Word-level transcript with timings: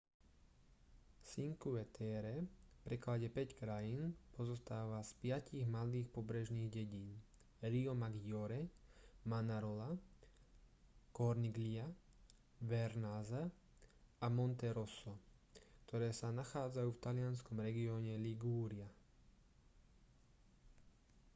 cinque 1.31 1.81
terre 1.97 2.37
v 2.45 2.79
preklade 2.85 3.27
päť 3.35 3.49
krajín 3.59 4.03
pozostáva 4.35 4.97
z 5.05 5.11
piatich 5.21 5.67
malých 5.77 6.07
pobrežných 6.15 6.69
dedín 6.77 7.11
riomaggiore 7.71 8.61
manarola 9.31 9.91
corniglia 11.17 11.85
vernazza 12.71 13.43
a 14.25 14.25
monterosso 14.37 15.13
ktoré 15.85 16.09
sa 16.19 16.29
nachádzajú 16.41 16.89
v 16.97 17.03
talianskom 17.07 17.57
regióne 17.67 18.13
ligúria 18.27 18.87